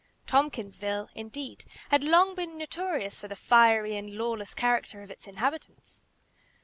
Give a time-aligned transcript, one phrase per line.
[0.25, 6.01] Tompkinsville, indeed, had long been notorious for the fiery and lawless character of its inhabitants.